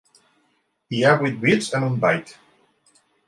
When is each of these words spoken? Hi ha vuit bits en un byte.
Hi 0.95 1.01
ha 1.03 1.11
vuit 1.19 1.37
bits 1.45 1.69
en 1.79 1.87
un 1.91 1.99
byte. 2.05 2.35